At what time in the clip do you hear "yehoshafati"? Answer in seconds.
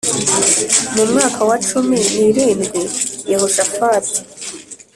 3.31-4.17